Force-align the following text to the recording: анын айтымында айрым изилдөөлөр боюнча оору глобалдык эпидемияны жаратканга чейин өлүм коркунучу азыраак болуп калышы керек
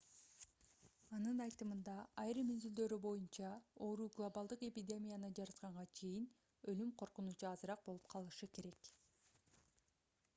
анын 1.17 1.41
айтымында 1.43 1.97
айрым 2.21 2.47
изилдөөлөр 2.53 3.03
боюнча 3.03 3.51
оору 3.87 4.07
глобалдык 4.15 4.63
эпидемияны 4.69 5.29
жаратканга 5.41 5.85
чейин 6.01 6.25
өлүм 6.73 6.95
коркунучу 7.03 7.49
азыраак 7.51 7.85
болуп 7.91 8.09
калышы 8.15 8.49
керек 8.59 8.91